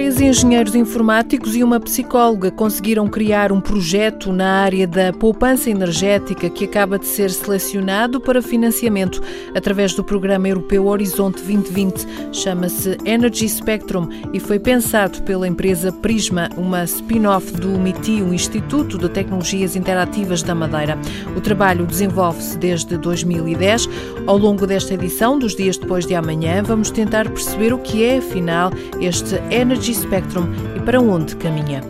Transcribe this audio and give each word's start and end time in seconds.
Três 0.00 0.18
engenheiros 0.18 0.74
informáticos 0.74 1.54
e 1.54 1.62
uma 1.62 1.78
psicóloga 1.78 2.50
conseguiram 2.50 3.06
criar 3.06 3.52
um 3.52 3.60
projeto 3.60 4.32
na 4.32 4.62
área 4.62 4.86
da 4.86 5.12
poupança 5.12 5.68
energética 5.68 6.48
que 6.48 6.64
acaba 6.64 6.98
de 6.98 7.06
ser 7.06 7.28
selecionado 7.28 8.18
para 8.18 8.40
financiamento 8.40 9.20
através 9.54 9.92
do 9.92 10.02
programa 10.02 10.48
europeu 10.48 10.86
Horizonte 10.86 11.42
2020. 11.42 12.32
Chama-se 12.32 12.96
Energy 13.04 13.46
Spectrum 13.46 14.08
e 14.32 14.40
foi 14.40 14.58
pensado 14.58 15.22
pela 15.24 15.46
empresa 15.46 15.92
Prisma, 15.92 16.48
uma 16.56 16.82
spin-off 16.84 17.52
do 17.52 17.68
MITI, 17.68 18.22
o 18.22 18.32
Instituto 18.32 18.96
de 18.96 19.06
Tecnologias 19.10 19.76
Interativas 19.76 20.42
da 20.42 20.54
Madeira. 20.54 20.96
O 21.36 21.42
trabalho 21.42 21.84
desenvolve-se 21.84 22.56
desde 22.56 22.96
2010. 22.96 23.86
Ao 24.26 24.38
longo 24.38 24.66
desta 24.66 24.94
edição, 24.94 25.38
dos 25.38 25.54
dias 25.54 25.76
depois 25.76 26.06
de 26.06 26.14
amanhã, 26.14 26.62
vamos 26.62 26.90
tentar 26.90 27.28
perceber 27.28 27.74
o 27.74 27.78
que 27.78 28.02
é, 28.02 28.16
afinal, 28.16 28.70
este 28.98 29.34
Energy 29.50 29.89
Spectrum 29.94 30.46
e 30.76 30.80
para 30.80 31.00
onde 31.00 31.36
caminha. 31.36 31.82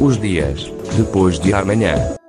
Os 0.00 0.18
dias 0.18 0.70
depois 0.96 1.38
de 1.38 1.52
amanhã. 1.52 2.21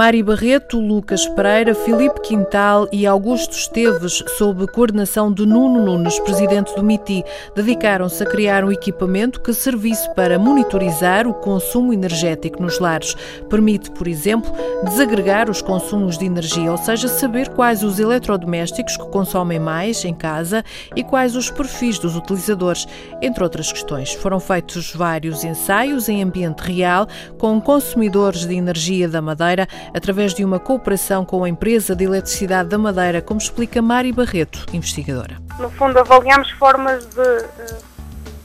Mari 0.00 0.22
Barreto, 0.22 0.80
Lucas 0.80 1.26
Pereira, 1.26 1.74
Filipe 1.74 2.22
Quintal 2.22 2.88
e 2.90 3.06
Augusto 3.06 3.52
Esteves, 3.52 4.24
sob 4.38 4.66
coordenação 4.68 5.30
de 5.30 5.44
Nuno 5.44 5.84
Nunes, 5.84 6.18
presidente 6.20 6.74
do 6.74 6.82
MITI, 6.82 7.22
dedicaram-se 7.54 8.22
a 8.22 8.26
criar 8.26 8.64
um 8.64 8.72
equipamento 8.72 9.42
que 9.42 9.52
servisse 9.52 10.08
para 10.14 10.38
monitorizar 10.38 11.26
o 11.26 11.34
consumo 11.34 11.92
energético 11.92 12.62
nos 12.62 12.78
lares. 12.78 13.14
Permite, 13.50 13.90
por 13.90 14.08
exemplo, 14.08 14.50
desagregar 14.84 15.50
os 15.50 15.60
consumos 15.60 16.16
de 16.16 16.24
energia, 16.24 16.72
ou 16.72 16.78
seja, 16.78 17.06
saber 17.06 17.50
quais 17.50 17.82
os 17.82 18.00
eletrodomésticos 18.00 18.96
que 18.96 19.06
consomem 19.10 19.58
mais 19.60 20.02
em 20.02 20.14
casa 20.14 20.64
e 20.96 21.04
quais 21.04 21.36
os 21.36 21.50
perfis 21.50 21.98
dos 21.98 22.16
utilizadores, 22.16 22.88
entre 23.20 23.44
outras 23.44 23.70
questões. 23.70 24.14
Foram 24.14 24.40
feitos 24.40 24.94
vários 24.94 25.44
ensaios 25.44 26.08
em 26.08 26.22
ambiente 26.22 26.60
real 26.60 27.06
com 27.36 27.60
consumidores 27.60 28.46
de 28.46 28.54
energia 28.54 29.06
da 29.06 29.20
Madeira 29.20 29.68
através 29.94 30.34
de 30.34 30.44
uma 30.44 30.58
cooperação 30.58 31.24
com 31.24 31.44
a 31.44 31.48
empresa 31.48 31.94
de 31.94 32.04
eletricidade 32.04 32.68
da 32.68 32.78
Madeira, 32.78 33.20
como 33.20 33.40
explica 33.40 33.82
Mari 33.82 34.12
Barreto, 34.12 34.66
investigadora. 34.72 35.36
No 35.58 35.70
fundo, 35.70 35.98
avaliamos 35.98 36.50
formas 36.52 37.06
de 37.06 37.20
uh, 37.20 37.82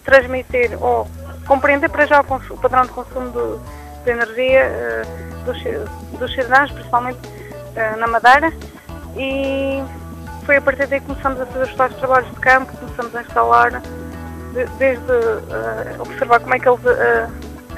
transmitir 0.03 0.77
ou 0.81 1.07
compreender 1.47 1.89
para 1.89 2.05
já 2.05 2.21
o, 2.21 2.53
o 2.53 2.57
padrão 2.57 2.83
de 2.83 2.89
consumo 2.89 3.31
de, 3.31 4.03
de 4.03 4.11
energia 4.11 4.71
uh, 4.71 5.45
dos, 5.45 6.19
dos 6.19 6.33
cidadãos, 6.33 6.71
principalmente 6.71 7.19
uh, 7.27 7.99
na 7.99 8.07
Madeira, 8.07 8.51
e 9.15 9.83
foi 10.45 10.57
a 10.57 10.61
partir 10.61 10.87
daí 10.87 10.99
que 10.99 11.07
começamos 11.07 11.41
a 11.41 11.45
fazer 11.45 11.63
os 11.63 11.75
tais 11.75 11.95
trabalhos 11.95 12.29
de 12.29 12.39
campo, 12.39 12.77
começamos 12.77 13.15
a 13.15 13.21
instalar, 13.21 13.81
de, 14.53 14.65
desde 14.77 15.03
observar 15.99 16.39
como 16.39 16.53
é 16.53 16.59
que 16.59 16.67
eles 16.67 16.81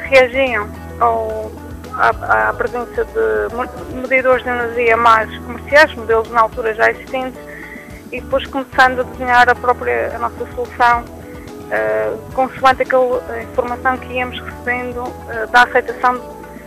reagiam 0.10 0.68
ao 1.00 1.52
à, 1.98 2.50
à 2.50 2.54
presença 2.54 3.06
de 3.06 3.96
medidores 3.96 4.44
de 4.44 4.50
energia 4.50 4.96
mais 4.96 5.36
comerciais, 5.40 5.94
modelos 5.96 6.30
na 6.30 6.42
altura 6.42 6.74
já 6.74 6.92
existentes, 6.92 7.40
e 8.12 8.22
depois 8.22 8.46
começando 8.48 9.02
a 9.02 9.04
desenhar 9.04 9.50
a 9.50 9.56
própria 9.56 10.16
a 10.16 10.20
nossa 10.20 10.46
solução, 10.56 11.04
uh, 11.04 12.34
consoante 12.34 12.84
aquela 12.84 13.42
informação 13.42 13.98
que 13.98 14.14
íamos 14.14 14.40
recebendo 14.40 15.04
uh, 15.04 15.48
da 15.52 15.64
aceitação 15.64 16.22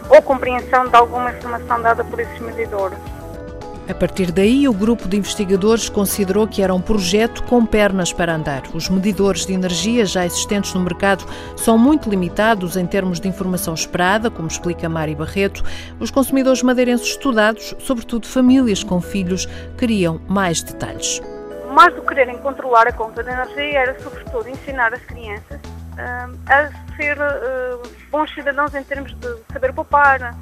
ou 0.09 0.21
compreensão 0.23 0.87
de 0.87 0.97
alguma 0.97 1.31
informação 1.31 1.81
dada 1.81 2.05
por 2.05 2.19
esses 2.21 2.39
medidores. 2.41 2.99
A 3.91 3.95
partir 3.95 4.31
daí, 4.31 4.69
o 4.69 4.73
grupo 4.73 5.09
de 5.09 5.17
investigadores 5.17 5.89
considerou 5.89 6.47
que 6.47 6.62
era 6.62 6.73
um 6.73 6.81
projeto 6.81 7.43
com 7.43 7.67
pernas 7.67 8.12
para 8.12 8.37
andar. 8.37 8.62
Os 8.73 8.89
medidores 8.89 9.45
de 9.45 9.53
energia 9.53 10.06
já 10.06 10.25
existentes 10.25 10.73
no 10.75 10.81
mercado 10.81 11.25
são 11.56 11.77
muito 11.77 12.09
limitados 12.09 12.77
em 12.77 12.87
termos 12.87 13.19
de 13.19 13.27
informação 13.27 13.75
esperada, 13.75 14.31
como 14.31 14.47
explica 14.47 14.89
Mari 14.89 15.17
Barreto. 15.17 15.65
Os 15.99 16.09
consumidores 16.09 16.62
madeirenses 16.62 17.09
estudados, 17.09 17.75
sobretudo 17.81 18.28
famílias 18.28 18.84
com 18.84 19.01
filhos, 19.01 19.47
queriam 19.77 20.21
mais 20.28 20.62
detalhes. 20.62 21.21
Mais 21.75 21.93
do 21.93 22.01
que 22.03 22.09
quererem 22.09 22.39
controlar 22.39 22.87
a 22.87 22.93
conta 22.93 23.25
de 23.25 23.31
energia, 23.31 23.81
era 23.81 24.01
sobretudo 24.01 24.49
ensinar 24.49 24.95
as 24.95 25.03
crianças 25.03 25.61
uh, 25.61 26.39
a 26.47 26.95
ser 26.95 27.19
uh, 27.19 27.83
bons 28.09 28.33
cidadãos 28.33 28.72
em 28.72 28.84
termos 28.84 29.12
de 29.19 29.37
saber 29.53 29.72
poupar, 29.72 30.33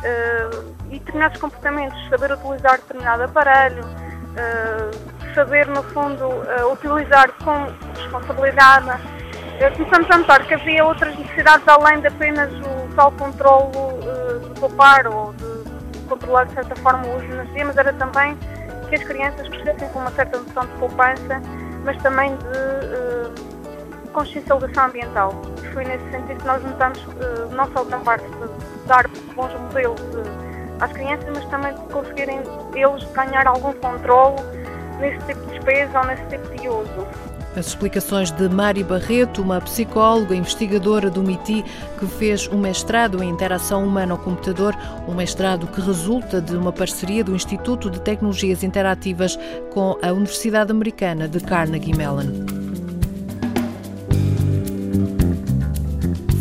uh, 0.00 0.74
e 0.90 0.98
determinados 0.98 1.40
comportamentos, 1.40 2.08
saber 2.08 2.32
utilizar 2.32 2.78
determinado 2.78 3.22
aparelho, 3.24 3.84
uh, 3.84 5.34
saber, 5.34 5.66
no 5.66 5.82
fundo, 5.82 6.26
uh, 6.26 6.72
utilizar 6.72 7.30
com 7.44 7.66
responsabilidade. 7.98 8.86
começamos 9.76 10.10
a 10.10 10.18
notar 10.18 10.46
que 10.46 10.54
havia 10.54 10.84
outras 10.84 11.16
necessidades 11.16 11.66
além 11.68 12.00
de 12.00 12.08
apenas 12.08 12.50
o 12.52 12.94
tal 12.94 13.12
controlo 13.12 14.00
de 14.42 14.60
poupar 14.60 15.06
ou 15.06 15.32
de 15.34 15.98
controlar, 16.08 16.44
de 16.44 16.54
certa 16.54 16.74
forma, 16.76 17.06
o 17.06 17.16
uso 17.16 17.26
de 17.26 17.32
energia, 17.32 17.64
mas 17.64 17.76
era 17.76 17.92
também 17.92 18.36
que 18.88 18.96
as 18.96 19.04
crianças 19.04 19.48
crescessem 19.48 19.88
com 19.90 20.00
uma 20.00 20.10
certa 20.10 20.38
noção 20.38 20.66
de 20.66 20.72
poupança, 20.72 21.40
mas 21.84 21.96
também 22.02 22.36
de 22.36 24.08
consciencialização 24.10 24.86
ambiental. 24.86 25.32
Foi 25.72 25.84
nesse 25.84 26.04
sentido 26.10 26.38
que 26.38 26.46
nós 26.46 26.62
notamos, 26.62 26.98
não 27.52 27.72
só 27.72 27.84
da 27.84 27.98
parte 27.98 28.24
de 28.24 28.86
dar 28.86 29.06
bons 29.34 29.52
modelos 29.60 30.00
às 30.80 30.92
crianças, 30.92 31.28
mas 31.34 31.44
também 31.46 31.74
de 31.74 31.80
conseguirem 31.92 32.40
eles 32.74 33.04
ganhar 33.12 33.46
algum 33.46 33.72
controle 33.74 34.36
nesse 34.98 35.24
tipo 35.26 35.40
de 35.46 35.52
despesa 35.52 36.00
ou 36.00 36.06
nesse 36.06 36.24
tipo 36.26 36.56
de 36.56 36.68
uso. 36.68 37.06
As 37.56 37.66
explicações 37.66 38.30
de 38.30 38.48
Mari 38.48 38.84
Barreto, 38.84 39.42
uma 39.42 39.60
psicóloga 39.60 40.36
investigadora 40.36 41.10
do 41.10 41.20
MITI 41.20 41.64
que 41.98 42.06
fez 42.06 42.46
um 42.46 42.58
mestrado 42.58 43.22
em 43.22 43.28
interação 43.28 43.84
humano-computador, 43.84 44.72
um 45.08 45.14
mestrado 45.14 45.66
que 45.66 45.80
resulta 45.80 46.40
de 46.40 46.56
uma 46.56 46.72
parceria 46.72 47.24
do 47.24 47.34
Instituto 47.34 47.90
de 47.90 48.00
Tecnologias 48.00 48.62
Interativas 48.62 49.36
com 49.72 49.98
a 50.00 50.12
Universidade 50.12 50.70
Americana 50.70 51.28
de 51.28 51.40
Carnegie 51.40 51.96
Mellon. 51.96 52.59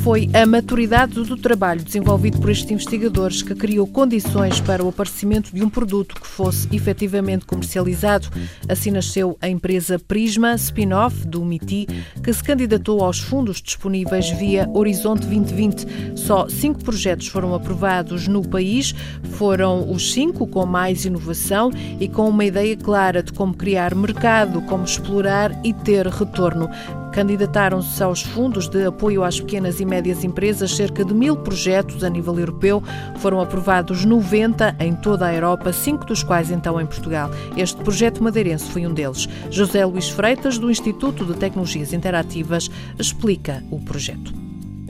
Foi 0.03 0.29
a 0.33 0.45
maturidade 0.45 1.13
do 1.13 1.35
trabalho 1.35 1.83
desenvolvido 1.83 2.39
por 2.39 2.49
estes 2.49 2.71
investigadores 2.71 3.41
que 3.41 3.53
criou 3.53 3.85
condições 3.85 4.61
para 4.61 4.83
o 4.83 4.87
aparecimento 4.87 5.53
de 5.53 5.61
um 5.61 5.69
produto 5.69 6.15
que 6.15 6.25
fosse 6.25 6.69
efetivamente 6.71 7.45
comercializado. 7.45 8.29
Assim 8.69 8.91
nasceu 8.91 9.37
a 9.41 9.49
empresa 9.49 9.99
Prisma, 9.99 10.55
spin-off 10.55 11.27
do 11.27 11.43
MITI, 11.43 11.85
que 12.23 12.31
se 12.31 12.41
candidatou 12.41 13.03
aos 13.03 13.19
fundos 13.19 13.61
disponíveis 13.61 14.29
via 14.29 14.69
Horizonte 14.73 15.27
2020. 15.27 16.17
Só 16.17 16.47
cinco 16.47 16.81
projetos 16.83 17.27
foram 17.27 17.53
aprovados 17.53 18.25
no 18.25 18.47
país, 18.47 18.95
foram 19.31 19.91
os 19.91 20.13
cinco 20.13 20.47
com 20.47 20.65
mais 20.65 21.03
inovação 21.03 21.71
e 21.99 22.07
com 22.07 22.29
uma 22.29 22.45
ideia 22.45 22.77
clara 22.77 23.21
de 23.21 23.33
como 23.33 23.53
criar 23.53 23.93
mercado, 23.93 24.61
como 24.61 24.85
explorar 24.85 25.51
e 25.63 25.73
ter 25.73 26.07
retorno. 26.07 26.69
Candidataram-se 27.13 28.01
aos 28.03 28.21
fundos 28.21 28.67
de 28.67 28.85
apoio 28.85 29.23
às 29.23 29.39
pequenas 29.39 29.79
e 29.79 29.85
médias 29.85 30.23
empresas 30.23 30.75
cerca 30.75 31.03
de 31.03 31.13
mil 31.13 31.35
projetos 31.35 32.03
a 32.03 32.09
nível 32.09 32.37
europeu. 32.37 32.83
Foram 33.17 33.41
aprovados 33.41 34.05
90 34.05 34.75
em 34.79 34.95
toda 34.95 35.25
a 35.25 35.33
Europa, 35.33 35.73
cinco 35.73 36.05
dos 36.05 36.23
quais 36.23 36.51
então 36.51 36.79
em 36.79 36.85
Portugal. 36.85 37.29
Este 37.57 37.81
projeto 37.83 38.23
madeirense 38.23 38.69
foi 38.71 38.85
um 38.85 38.93
deles. 38.93 39.27
José 39.49 39.83
Luís 39.85 40.09
Freitas, 40.09 40.57
do 40.57 40.69
Instituto 40.69 41.25
de 41.25 41.33
Tecnologias 41.33 41.93
Interativas, 41.93 42.69
explica 42.97 43.63
o 43.71 43.79
projeto. 43.79 44.33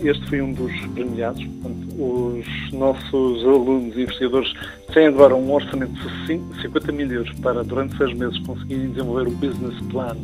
Este 0.03 0.29
foi 0.29 0.41
um 0.41 0.53
dos 0.53 0.71
premiados. 0.93 1.45
Os 1.97 2.71
nossos 2.71 3.43
alunos 3.43 3.95
e 3.97 4.03
investigadores 4.03 4.53
têm 4.93 5.07
agora 5.07 5.35
um 5.35 5.51
orçamento 5.51 5.93
de 5.93 6.61
50 6.61 6.91
mil 6.91 7.11
euros 7.11 7.33
para, 7.39 7.63
durante 7.63 7.97
seis 7.97 8.13
meses, 8.17 8.37
conseguirem 8.39 8.89
desenvolver 8.91 9.27
o 9.27 9.31
business 9.31 9.77
plan 9.89 10.15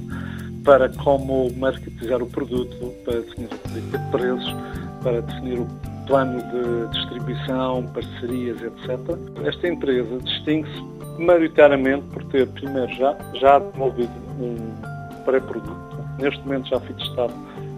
para 0.65 0.89
como 0.89 1.49
marketizar 1.55 2.21
o 2.21 2.27
produto, 2.27 2.93
para 3.05 3.21
definir 3.21 3.49
a 3.53 3.55
política 3.69 3.97
de 3.99 4.11
preços, 4.11 4.55
para 5.03 5.21
definir 5.21 5.59
o 5.59 5.67
plano 6.07 6.41
de 6.41 6.97
distribuição, 6.97 7.83
parcerias, 7.93 8.57
etc. 8.61 8.99
Esta 9.45 9.67
empresa 9.67 10.17
distingue-se 10.23 10.81
maioritariamente 11.19 12.05
por 12.07 12.23
ter, 12.25 12.47
primeiro, 12.47 12.91
já, 12.95 13.15
já 13.35 13.59
desenvolvido 13.59 14.11
um 14.39 15.23
pré-produto. 15.23 15.97
Neste 16.19 16.39
momento 16.41 16.67
já 16.69 16.79
foi 16.79 16.95
testado 16.95 17.33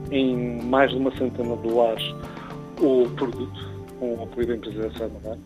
em 0.10 0.62
mais 0.64 0.92
de 0.92 0.98
uma 0.98 1.12
centena 1.18 1.56
de 1.58 1.68
lares 1.70 2.16
o 2.80 3.10
produto, 3.16 3.60
com 4.00 4.16
o 4.16 4.24
apoio 4.24 4.48
da 4.48 4.56
empresa 4.56 4.90
Madeira. 5.00 5.40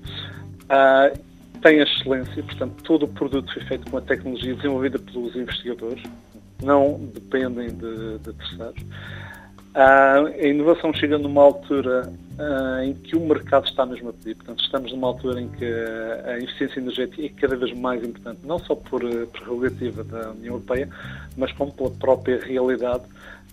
Uh, 0.70 1.20
tem 1.62 1.80
excelência, 1.80 2.44
portanto, 2.44 2.84
todo 2.84 3.04
o 3.04 3.08
produto 3.08 3.54
foi 3.54 3.64
feito 3.64 3.90
com 3.90 3.98
a 3.98 4.02
tecnologia 4.02 4.56
desenvolvida 4.56 5.00
pelos 5.00 5.36
investigadores, 5.36 6.04
não 6.62 7.00
dependem 7.14 7.68
de, 7.70 8.18
de 8.20 8.34
terceiros. 8.34 8.82
Uh, 9.74 10.28
a 10.38 10.48
inovação 10.48 10.94
chega 10.94 11.18
numa 11.18 11.42
altura 11.42 12.12
uh, 12.38 12.84
em 12.84 12.94
que 12.94 13.16
o 13.16 13.22
mercado 13.22 13.66
está 13.66 13.86
mesmo 13.86 14.10
a 14.10 14.14
pedir. 14.14 14.36
Portanto, 14.36 14.62
estamos 14.62 14.92
numa 14.92 15.08
altura 15.08 15.40
em 15.40 15.48
que 15.48 15.66
a 15.66 16.38
eficiência 16.40 16.80
energética 16.80 17.26
é 17.26 17.30
cada 17.30 17.56
vez 17.56 17.74
mais 17.78 18.04
importante, 18.04 18.40
não 18.44 18.60
só 18.60 18.76
por 18.76 19.02
prerrogativa 19.28 20.04
da 20.04 20.32
União 20.32 20.56
Europeia, 20.56 20.90
mas 21.38 21.54
como 21.54 21.72
pela 21.72 21.90
própria 21.92 22.44
realidade 22.44 23.04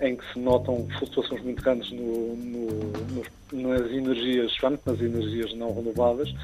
em 0.01 0.17
que 0.17 0.33
se 0.33 0.39
notam 0.41 0.89
flutuações 0.99 1.43
muito 1.43 1.63
grandes 1.63 1.91
no, 1.93 2.37
no, 2.37 3.23
nas 3.53 3.91
energias, 3.91 4.53
nas 4.63 5.01
energias 5.01 5.55
não 5.55 5.75
renováveis 5.75 6.35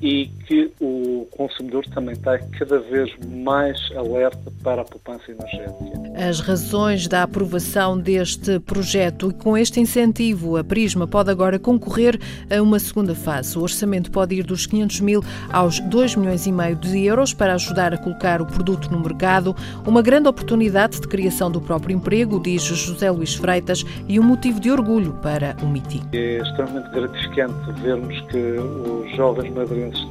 e 0.00 0.26
que 0.46 0.72
o 0.80 1.26
consumidor 1.30 1.84
também 1.86 2.14
está 2.14 2.38
cada 2.38 2.78
vez 2.78 3.10
mais 3.26 3.78
alerta 3.96 4.52
para 4.62 4.82
a 4.82 4.84
poupança 4.84 5.30
energética. 5.30 6.07
As 6.18 6.40
razões 6.40 7.06
da 7.06 7.22
aprovação 7.22 7.96
deste 7.96 8.58
projeto 8.58 9.30
e 9.30 9.32
com 9.32 9.56
este 9.56 9.78
incentivo, 9.78 10.56
a 10.56 10.64
Prisma 10.64 11.06
pode 11.06 11.30
agora 11.30 11.60
concorrer 11.60 12.18
a 12.50 12.60
uma 12.60 12.80
segunda 12.80 13.14
fase. 13.14 13.56
O 13.56 13.62
orçamento 13.62 14.10
pode 14.10 14.34
ir 14.34 14.42
dos 14.42 14.66
500 14.66 15.00
mil 15.00 15.22
aos 15.48 15.78
2 15.78 16.16
milhões 16.16 16.44
e 16.44 16.50
meio 16.50 16.74
de 16.74 17.04
euros 17.04 17.32
para 17.32 17.54
ajudar 17.54 17.94
a 17.94 17.98
colocar 17.98 18.42
o 18.42 18.46
produto 18.46 18.90
no 18.90 18.98
mercado. 18.98 19.54
Uma 19.86 20.02
grande 20.02 20.26
oportunidade 20.26 21.00
de 21.00 21.06
criação 21.06 21.52
do 21.52 21.60
próprio 21.60 21.94
emprego, 21.94 22.40
diz 22.42 22.64
José 22.64 23.08
Luís 23.12 23.36
Freitas, 23.36 23.84
e 24.08 24.18
um 24.18 24.24
motivo 24.24 24.58
de 24.58 24.72
orgulho 24.72 25.12
para 25.22 25.56
o 25.62 25.66
MITI. 25.66 26.02
É 26.12 26.38
extremamente 26.38 26.90
gratificante 26.90 27.80
vermos 27.80 28.20
que 28.22 28.56
os 28.58 29.16
jovens 29.16 29.54
madeirenses 29.54 30.04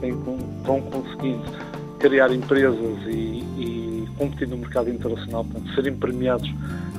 vão 0.64 0.82
conseguindo 0.84 1.44
criar 2.00 2.32
empresas 2.32 2.98
e, 3.08 3.44
e 3.58 3.77
competir 4.18 4.48
no 4.48 4.58
mercado 4.58 4.90
internacional, 4.90 5.46
portanto, 5.46 5.76
serem 5.76 5.96
premiados 5.96 6.50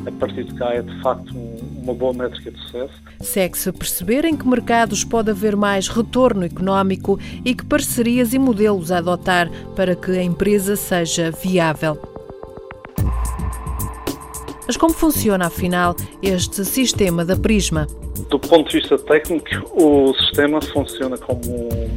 a 0.06 0.12
partir 0.12 0.44
de 0.44 0.54
cá 0.54 0.72
é 0.72 0.82
de 0.82 1.02
facto 1.02 1.34
uma 1.82 1.92
boa 1.92 2.12
métrica 2.12 2.50
de 2.50 2.58
sucesso. 2.62 2.94
Segue-se 3.20 3.68
a 3.68 3.72
perceber 3.72 4.24
em 4.24 4.36
que 4.36 4.46
mercados 4.46 5.04
pode 5.04 5.30
haver 5.30 5.56
mais 5.56 5.88
retorno 5.88 6.44
económico 6.44 7.18
e 7.44 7.54
que 7.54 7.64
parcerias 7.64 8.32
e 8.32 8.38
modelos 8.38 8.90
a 8.92 8.98
adotar 8.98 9.50
para 9.74 9.94
que 9.94 10.12
a 10.12 10.22
empresa 10.22 10.76
seja 10.76 11.30
viável. 11.30 11.98
Mas 14.66 14.76
como 14.76 14.92
funciona, 14.92 15.46
afinal, 15.46 15.96
este 16.22 16.62
sistema 16.64 17.24
da 17.24 17.34
Prisma? 17.34 17.86
Do 18.28 18.38
ponto 18.38 18.68
de 18.70 18.80
vista 18.80 18.98
técnico, 18.98 19.46
o 19.72 20.12
sistema 20.14 20.60
funciona 20.60 21.16
como 21.16 21.40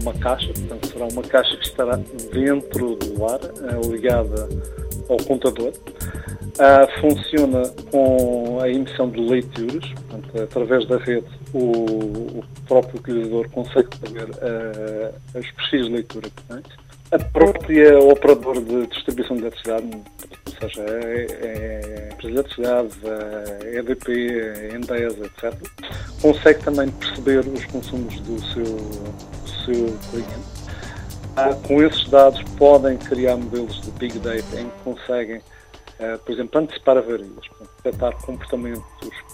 uma 0.01 0.13
caixa, 0.13 0.53
portanto, 0.53 0.87
será 0.87 1.07
uma 1.07 1.21
caixa 1.21 1.57
que 1.57 1.65
estará 1.65 1.99
dentro 2.31 2.95
do 2.95 3.25
ar, 3.25 3.41
eh, 3.43 3.87
ligada 3.89 4.47
ao 5.11 5.17
contador. 5.17 5.71
Uh, 5.71 7.01
funciona 7.01 7.67
com 7.91 8.59
a 8.61 8.69
emissão 8.69 9.09
de 9.09 9.19
leituras, 9.19 9.89
portanto, 9.93 10.41
através 10.41 10.87
da 10.87 10.97
rede 10.97 11.25
o, 11.53 12.39
o 12.39 12.43
próprio 12.67 12.99
utilizador 12.99 13.49
consegue 13.49 13.89
saber 13.97 14.29
uh, 14.29 15.15
as 15.37 15.49
precisas 15.51 15.87
de 15.87 15.93
leitura 15.93 16.29
que 16.29 16.43
tem. 16.43 16.61
A 17.11 17.19
própria 17.19 17.99
operadora 17.99 18.61
de 18.61 18.87
distribuição 18.87 19.35
de 19.35 19.43
eletricidade, 19.43 19.85
ou 19.91 20.53
seja, 20.61 20.81
é, 20.81 21.27
é 21.41 22.15
de 22.17 22.27
eletricidade, 22.27 22.91
a 23.03 23.67
EDP, 23.67 24.11
a 24.11 24.75
Endesa, 24.75 25.25
etc., 25.25 25.53
consegue 26.21 26.63
também 26.63 26.89
perceber 26.89 27.39
os 27.39 27.65
consumos 27.65 28.17
do 28.21 28.39
seu, 28.53 28.63
do 28.63 29.49
seu 29.65 29.97
cliente. 30.09 30.60
Ah, 31.35 31.53
com 31.67 31.81
esses 31.81 32.07
dados 32.09 32.41
podem 32.57 32.97
criar 32.97 33.37
modelos 33.37 33.81
de 33.81 33.91
Big 33.91 34.19
Data 34.19 34.59
em 34.59 34.65
que 34.65 34.79
conseguem, 34.83 35.41
ah, 35.99 36.19
por 36.25 36.33
exemplo, 36.33 36.61
antecipar 36.61 36.97
avarias, 36.97 37.29
detectar 37.83 38.15
comportamentos 38.21 38.83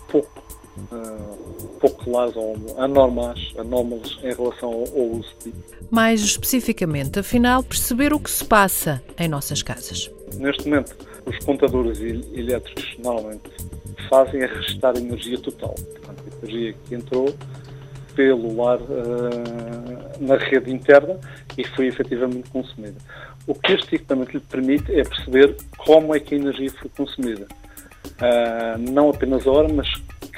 pouco, 0.07 0.43
uh, 0.91 1.67
pouco 1.79 2.03
claros 2.03 2.35
ou 2.35 2.55
anormais, 2.77 3.53
anómalos 3.57 4.19
em 4.23 4.33
relação 4.33 4.69
ao, 4.69 4.83
uso 4.83 5.29
de 5.43 5.53
Mais 5.89 6.21
especificamente, 6.21 7.19
afinal, 7.19 7.63
perceber 7.63 8.13
o 8.13 8.19
que 8.19 8.29
se 8.29 8.45
passa 8.45 9.01
em 9.17 9.27
nossas 9.27 9.61
casas. 9.61 10.09
Neste 10.35 10.67
momento, 10.67 10.95
os 11.25 11.37
contadores 11.45 11.99
elétricos 11.99 12.95
normalmente 12.99 13.49
fazem 14.09 14.41
é 14.41 14.45
restar 14.45 14.95
a 14.95 14.99
energia 14.99 15.37
total. 15.39 15.75
Portanto, 15.75 16.23
a 16.25 16.45
energia 16.45 16.75
que 16.87 16.95
entrou 16.95 17.33
pelo 18.17 18.67
ar 18.67 18.79
uh, 18.81 20.19
na 20.19 20.37
rede 20.37 20.73
interna 20.73 21.19
e 21.55 21.63
foi 21.63 21.85
efetivamente 21.85 22.49
consumida. 22.49 22.97
O 23.45 23.53
que 23.53 23.73
este 23.73 23.95
equipamento 23.95 24.31
lhe 24.31 24.39
permite 24.39 24.91
é 24.91 25.03
perceber 25.03 25.55
como 25.77 26.15
é 26.15 26.19
que 26.19 26.33
a 26.33 26.37
energia 26.39 26.71
foi 26.71 26.89
consumida. 26.97 27.45
Uh, 28.05 28.91
não 28.91 29.11
apenas 29.11 29.45
a 29.45 29.51
hora, 29.51 29.71
mas 29.71 29.87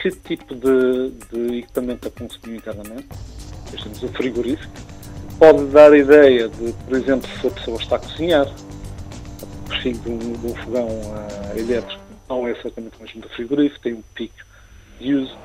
que 0.02 0.12
tipo 0.12 0.54
de, 0.56 1.12
de 1.32 1.60
equipamento 1.60 2.10
a 2.10 2.12
consumiu 2.12 2.58
internamente. 2.58 3.08
Temos 3.72 4.04
o 4.04 4.08
frigorífico. 4.10 4.74
Pode 5.38 5.66
dar 5.68 5.94
a 5.94 5.98
ideia 5.98 6.50
de, 6.50 6.74
por 6.74 6.98
exemplo, 6.98 7.30
se 7.40 7.48
a 7.48 7.52
pessoa 7.52 7.78
está 7.78 7.96
a 7.96 8.00
cozinhar, 8.00 8.48
o 9.42 9.70
perfil 9.70 9.94
de 9.94 10.10
um, 10.10 10.34
de 10.34 10.48
um 10.48 10.56
fogão 10.56 10.88
uh, 10.88 11.58
elétrico 11.58 12.02
não 12.28 12.46
é 12.46 12.52
exatamente 12.52 12.98
o 13.00 13.04
mesmo 13.04 13.22
do 13.22 13.30
frigorífico, 13.30 13.80
tem 13.82 13.94
um 13.94 14.04
pico 14.14 14.36
de 15.00 15.16
uso. 15.16 15.38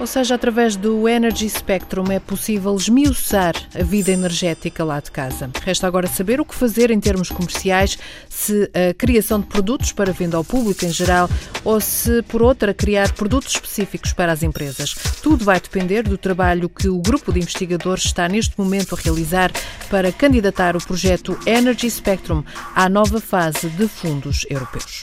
Ou 0.00 0.06
seja, 0.06 0.36
através 0.36 0.76
do 0.76 1.08
Energy 1.08 1.50
Spectrum 1.50 2.04
é 2.12 2.20
possível 2.20 2.74
esmiuçar 2.76 3.54
a 3.74 3.82
vida 3.82 4.12
energética 4.12 4.84
lá 4.84 5.00
de 5.00 5.10
casa. 5.10 5.50
Resta 5.60 5.88
agora 5.88 6.06
saber 6.06 6.40
o 6.40 6.44
que 6.44 6.54
fazer 6.54 6.92
em 6.92 7.00
termos 7.00 7.30
comerciais, 7.30 7.98
se 8.28 8.70
a 8.72 8.94
criação 8.94 9.40
de 9.40 9.46
produtos 9.46 9.90
para 9.90 10.12
venda 10.12 10.36
ao 10.36 10.44
público 10.44 10.84
em 10.84 10.92
geral 10.92 11.28
ou 11.64 11.80
se, 11.80 12.22
por 12.22 12.42
outra, 12.42 12.72
criar 12.72 13.12
produtos 13.12 13.54
específicos 13.54 14.12
para 14.12 14.30
as 14.30 14.44
empresas. 14.44 14.94
Tudo 15.20 15.44
vai 15.44 15.60
depender 15.60 16.04
do 16.04 16.16
trabalho 16.16 16.68
que 16.68 16.88
o 16.88 17.02
grupo 17.02 17.32
de 17.32 17.40
investigadores 17.40 18.04
está 18.04 18.28
neste 18.28 18.56
momento 18.56 18.94
a 18.94 18.98
realizar 18.98 19.50
para 19.90 20.12
candidatar 20.12 20.76
o 20.76 20.84
projeto 20.84 21.36
Energy 21.44 21.90
Spectrum 21.90 22.44
à 22.72 22.88
nova 22.88 23.20
fase 23.20 23.68
de 23.70 23.88
fundos 23.88 24.46
europeus. 24.48 25.02